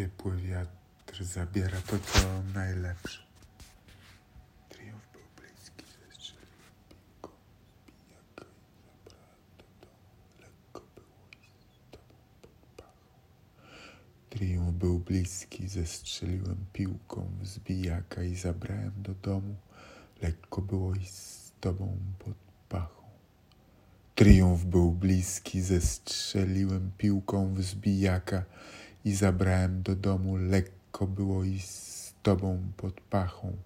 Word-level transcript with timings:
ciepły 0.00 0.36
wiatr 0.36 1.24
zabiera 1.24 1.80
to, 1.80 1.98
co 1.98 2.42
najlepsze. 2.54 3.22
Triumf 4.68 5.02
był 5.12 5.22
bliski, 5.38 5.84
zestrzeliłem 5.84 6.56
piłką 6.72 6.90
z 7.02 7.18
pijaka 7.98 8.62
i 8.62 8.74
zabrałem 8.76 9.32
do 9.36 9.54
domu. 9.54 10.04
Lekko 10.22 10.80
było 10.80 11.24
i 11.24 11.46
z 11.46 11.52
tobą 11.60 12.36
pod 12.58 12.74
pachą. 12.74 13.02
Triumf 14.30 14.54
był 14.54 14.80
bliski, 14.90 15.68
zestrzeliłem 15.68 16.56
piłką 16.58 17.30
z 17.40 17.58
bijaka 17.58 18.22
i 18.22 18.36
zabrałem 18.36 18.92
do 19.02 19.14
domu. 19.14 19.54
Lekko 20.22 20.62
było 20.62 20.94
i 20.94 21.06
z 21.06 21.52
tobą 21.60 21.96
pod 22.18 22.34
pachą. 22.68 23.02
Triumf 24.14 24.64
był 24.64 24.92
bliski, 24.92 25.60
zestrzeliłem 25.60 26.90
piłką 26.98 27.54
w 27.54 27.62
zbijaka 27.62 28.44
i 29.04 29.14
zabrałem 29.14 29.82
do 29.82 29.96
domu. 29.96 30.36
Lekko 30.36 31.06
było 31.06 31.44
i 31.44 31.58
z 31.58 32.14
tobą 32.22 32.62
pod 32.76 33.00
pachą. 33.00 33.56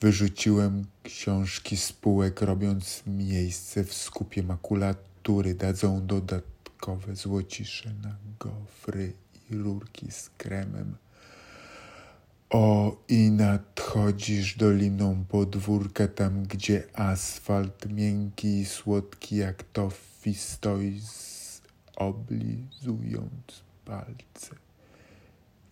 Wyrzuciłem 0.00 0.84
książki 1.02 1.76
z 1.76 1.92
półek, 1.92 2.40
robiąc 2.40 3.02
miejsce 3.06 3.84
w 3.84 3.94
skupie 3.94 4.42
makulatury. 4.42 5.54
Dadzą 5.54 6.06
dodatkowe 6.06 7.16
złocisze 7.16 7.90
na 8.02 8.16
gofry 8.40 9.12
i 9.50 9.56
rurki 9.56 10.10
z 10.10 10.30
kremem. 10.38 10.96
O, 12.50 12.96
i 13.08 13.30
nadchodzisz 13.30 14.56
doliną 14.56 15.24
podwórka, 15.28 16.08
tam 16.08 16.42
gdzie 16.42 16.82
asfalt 16.94 17.86
miękki 17.92 18.60
i 18.60 18.66
słodki 18.66 19.36
jak 19.36 19.62
tofi 19.72 20.34
stoi, 20.34 21.00
oblizując 21.96 23.62
palce. 23.84 24.56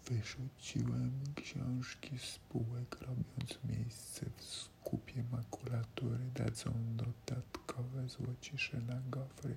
Wyrzuciłem 0.06 1.12
książki 1.34 2.18
z 2.18 2.38
półek, 2.38 2.96
robiąc 3.00 3.58
miejsce 3.68 4.26
w 4.36 4.44
skupie 4.44 5.24
makulatury. 5.32 6.18
Dadzą 6.34 6.72
dodatkowe 6.96 8.08
złocisze 8.08 8.80
na 8.80 9.00
gofry 9.10 9.56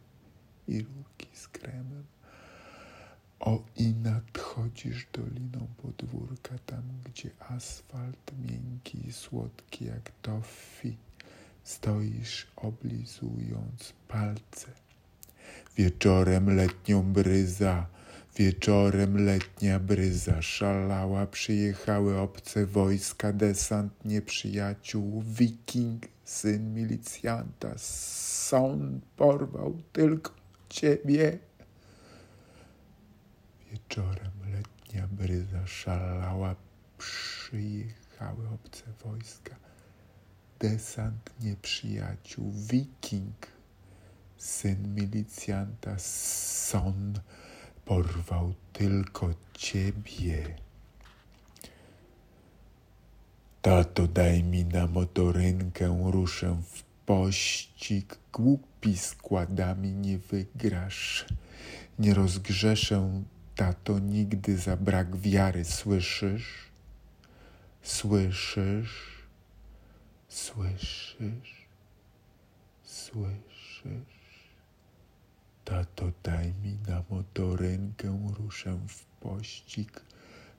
i 0.67 0.81
rurki 0.83 1.27
z 1.33 1.47
kremem. 1.47 2.03
O 3.39 3.63
i 3.75 3.93
nadchodzisz 3.93 5.07
doliną 5.13 5.67
podwórka, 5.77 6.57
tam 6.65 6.83
gdzie 7.05 7.29
asfalt 7.39 8.31
miękki 8.45 9.07
i 9.07 9.13
słodki 9.13 9.85
jak 9.85 10.11
tofi. 10.21 10.97
Stoisz 11.63 12.47
oblizując 12.55 13.93
palce. 14.07 14.71
Wieczorem 15.77 16.55
letnią 16.55 17.13
bryza, 17.13 17.87
wieczorem 18.35 19.25
letnia 19.25 19.79
bryza 19.79 20.41
szalała. 20.41 21.27
Przyjechały 21.27 22.19
obce 22.19 22.65
wojska, 22.65 23.33
desant 23.33 24.05
nieprzyjaciół, 24.05 25.23
wiking, 25.27 26.03
syn 26.23 26.73
milicjanta. 26.73 27.73
Sąd 27.77 29.05
porwał 29.05 29.77
tylko 29.93 30.31
ciebie. 30.69 31.39
Wieczorem 33.71 34.31
letnia 34.51 35.07
bryza 35.07 35.67
szalała, 35.67 36.55
przyjechały 36.97 38.49
obce 38.49 38.83
wojska, 39.03 39.55
desant 40.59 41.31
nieprzyjaciół, 41.41 42.51
wiking, 42.71 43.47
syn 44.37 44.95
milicjanta, 44.95 45.99
son 45.99 47.13
porwał 47.85 48.53
tylko 48.73 49.33
ciebie. 49.53 50.55
Tato, 53.61 54.07
daj 54.07 54.43
mi 54.43 54.65
na 54.65 54.87
motorynkę, 54.87 56.01
ruszę 56.11 56.57
w 56.71 56.83
pościg, 57.05 58.17
głupi 58.33 58.97
składami 58.97 59.91
nie 59.91 60.17
wygrasz, 60.17 61.25
nie 61.99 62.13
rozgrzeszę 62.13 63.23
tato, 63.55 63.99
nigdy 63.99 64.57
za 64.57 64.77
brak 64.77 65.15
wiary. 65.15 65.65
Słyszysz? 65.65 66.71
Słyszysz? 67.81 69.23
Słyszysz? 70.27 71.67
Słyszysz? 72.83 74.12
Tato, 75.83 76.11
daj 76.23 76.53
mi 76.63 76.77
na 76.87 77.03
motorynkę, 77.09 78.19
ruszę 78.39 78.79
w 78.87 79.05
pościg. 79.05 80.01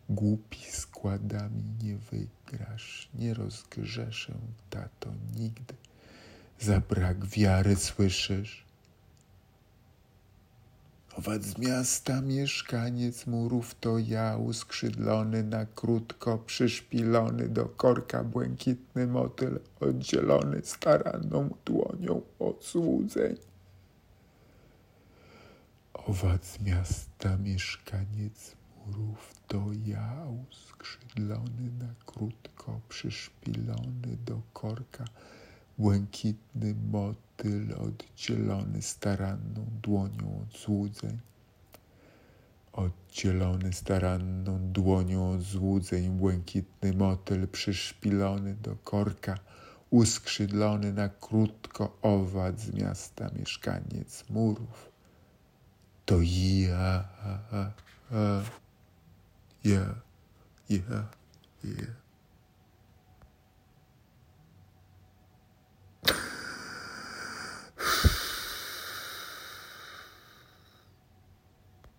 Głupi 0.08 0.58
składami 0.70 1.62
nie 1.82 1.96
wygrasz, 1.96 3.08
nie 3.14 3.34
rozgrzeszę, 3.34 4.32
tato, 4.70 5.10
nigdy. 5.36 5.74
Za 6.60 6.80
brak 6.80 7.26
wiary, 7.26 7.76
słyszysz? 7.76 8.64
Owad 11.16 11.42
z 11.42 11.58
miasta 11.58 12.20
mieszkaniec 12.20 13.26
murów 13.26 13.74
to 13.80 13.98
ja, 13.98 14.36
uskrzydlony 14.36 15.44
na 15.44 15.66
krótko, 15.66 16.38
przyszpilony 16.38 17.48
do 17.48 17.64
korka 17.64 18.24
błękitny 18.24 19.06
motyl, 19.06 19.60
oddzielony 19.80 20.60
staranną 20.64 21.54
dłonią 21.64 22.22
od 22.38 22.64
złudzeń. 22.64 23.53
Owad 26.06 26.44
z 26.46 26.60
miasta 26.60 27.36
mieszkaniec 27.36 28.56
murów 28.76 29.34
to 29.48 29.64
ja, 29.86 30.26
uskrzydlony 30.50 31.70
na 31.78 31.94
krótko, 32.06 32.80
przyszpilony 32.88 34.16
do 34.26 34.40
korka, 34.52 35.04
błękitny 35.78 36.74
motyl 36.92 37.74
oddzielony 37.78 38.82
staranną 38.82 39.66
dłonią 39.82 40.42
od 40.42 40.58
złudzeń. 40.58 41.18
Oddzielony 42.72 43.72
staranną 43.72 44.72
dłonią 44.72 45.30
od 45.30 45.42
złudzeń, 45.42 46.10
błękitny 46.10 46.92
motyl 46.92 47.48
przyszpilony 47.48 48.54
do 48.54 48.76
korka, 48.76 49.38
uskrzydlony 49.90 50.92
na 50.92 51.08
krótko 51.08 51.98
owad 52.02 52.60
z 52.60 52.74
miasta 52.74 53.30
mieszkaniec 53.38 54.24
murów. 54.30 54.93
To 56.06 56.20
ja, 56.20 57.04
ja, 59.62 59.94
ja, 60.68 61.08
ja. 61.62 62.03